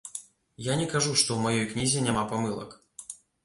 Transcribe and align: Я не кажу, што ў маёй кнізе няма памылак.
Я 0.67 0.77
не 0.79 0.87
кажу, 0.93 1.11
што 1.21 1.29
ў 1.33 1.39
маёй 1.45 1.69
кнізе 1.75 2.05
няма 2.09 2.27
памылак. 2.35 2.69